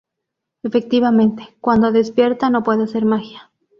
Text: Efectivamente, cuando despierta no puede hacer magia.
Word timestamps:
Efectivamente, 0.63 1.55
cuando 1.61 1.91
despierta 1.91 2.49
no 2.49 2.63
puede 2.63 2.85
hacer 2.85 3.05
magia. 3.05 3.51